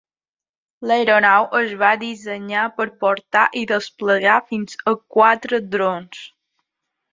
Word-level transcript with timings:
L'aeronau 0.91 1.45
es 1.59 1.75
va 1.81 1.91
dissenyar 2.05 2.63
per 2.79 2.87
portar 3.05 3.45
i 3.63 3.65
desplegar 3.75 4.41
fins 4.55 4.81
a 4.95 4.97
quatre 5.19 5.63
drons. 5.77 6.27